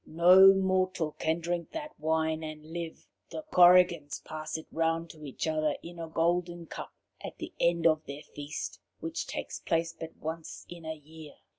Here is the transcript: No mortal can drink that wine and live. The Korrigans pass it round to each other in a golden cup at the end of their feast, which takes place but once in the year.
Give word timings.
No 0.07 0.51
mortal 0.55 1.11
can 1.19 1.41
drink 1.41 1.73
that 1.73 1.91
wine 1.99 2.41
and 2.43 2.73
live. 2.73 3.05
The 3.29 3.43
Korrigans 3.53 4.19
pass 4.25 4.57
it 4.57 4.65
round 4.71 5.11
to 5.11 5.23
each 5.23 5.45
other 5.45 5.75
in 5.83 5.99
a 5.99 6.07
golden 6.09 6.65
cup 6.65 6.91
at 7.23 7.37
the 7.37 7.53
end 7.59 7.85
of 7.85 8.07
their 8.07 8.23
feast, 8.23 8.79
which 8.99 9.27
takes 9.27 9.59
place 9.59 9.93
but 9.93 10.17
once 10.17 10.65
in 10.67 10.81
the 10.81 10.95
year. 10.95 11.35